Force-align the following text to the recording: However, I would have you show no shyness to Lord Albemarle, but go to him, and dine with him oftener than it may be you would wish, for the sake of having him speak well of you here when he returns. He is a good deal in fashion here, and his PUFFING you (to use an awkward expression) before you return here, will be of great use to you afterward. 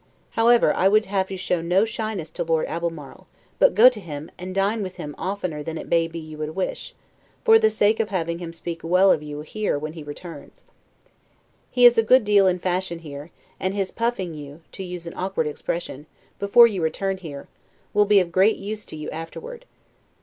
However, 0.31 0.73
I 0.73 0.87
would 0.87 1.05
have 1.05 1.29
you 1.29 1.37
show 1.37 1.61
no 1.61 1.85
shyness 1.85 2.31
to 2.31 2.43
Lord 2.43 2.65
Albemarle, 2.67 3.27
but 3.59 3.75
go 3.75 3.87
to 3.87 3.99
him, 3.99 4.31
and 4.39 4.55
dine 4.55 4.81
with 4.81 4.95
him 4.95 5.13
oftener 5.15 5.61
than 5.61 5.77
it 5.77 5.87
may 5.87 6.07
be 6.07 6.17
you 6.17 6.39
would 6.39 6.55
wish, 6.55 6.95
for 7.43 7.59
the 7.59 7.69
sake 7.69 7.99
of 7.99 8.09
having 8.09 8.39
him 8.39 8.51
speak 8.51 8.79
well 8.83 9.11
of 9.11 9.21
you 9.21 9.41
here 9.41 9.77
when 9.77 9.93
he 9.93 10.01
returns. 10.01 10.63
He 11.69 11.85
is 11.85 11.99
a 11.99 12.03
good 12.03 12.25
deal 12.25 12.47
in 12.47 12.57
fashion 12.57 12.97
here, 12.97 13.29
and 13.59 13.75
his 13.75 13.91
PUFFING 13.91 14.33
you 14.33 14.61
(to 14.71 14.83
use 14.83 15.05
an 15.05 15.13
awkward 15.15 15.45
expression) 15.45 16.07
before 16.39 16.65
you 16.65 16.81
return 16.81 17.17
here, 17.17 17.47
will 17.93 18.05
be 18.05 18.19
of 18.19 18.31
great 18.31 18.57
use 18.57 18.85
to 18.85 18.95
you 18.95 19.07
afterward. 19.11 19.65